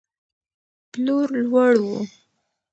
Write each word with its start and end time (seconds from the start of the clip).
پلور 0.91 1.27
لوړ 1.43 1.73
و. 1.85 1.87